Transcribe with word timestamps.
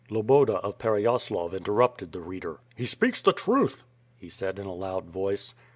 Loboda 0.09 0.55
of 0.63 0.79
Pereyaslav 0.79 1.53
interrupted 1.53 2.11
the 2.11 2.21
reader: 2.21 2.59
"He 2.75 2.87
speaks 2.87 3.21
the 3.21 3.33
truth," 3.33 3.83
he 4.17 4.29
said 4.29 4.57
in 4.57 4.65
a 4.65 4.73
loud 4.73 5.05
voice. 5.11 5.53